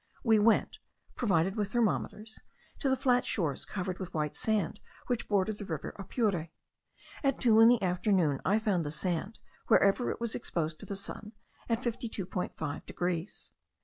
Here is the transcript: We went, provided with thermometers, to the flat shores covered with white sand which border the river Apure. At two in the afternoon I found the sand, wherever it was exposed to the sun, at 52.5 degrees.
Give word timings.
We 0.23 0.39
went, 0.39 0.79
provided 1.15 1.55
with 1.55 1.71
thermometers, 1.71 2.39
to 2.79 2.89
the 2.89 2.95
flat 2.95 3.23
shores 3.23 3.65
covered 3.65 3.99
with 3.99 4.15
white 4.15 4.35
sand 4.35 4.79
which 5.05 5.27
border 5.27 5.53
the 5.53 5.63
river 5.63 5.89
Apure. 5.95 6.49
At 7.23 7.39
two 7.39 7.59
in 7.59 7.67
the 7.67 7.83
afternoon 7.83 8.41
I 8.43 8.57
found 8.57 8.83
the 8.83 8.89
sand, 8.89 9.37
wherever 9.67 10.09
it 10.09 10.19
was 10.19 10.33
exposed 10.33 10.79
to 10.79 10.87
the 10.87 10.95
sun, 10.95 11.33
at 11.69 11.81
52.5 11.83 12.83
degrees. 12.87 13.51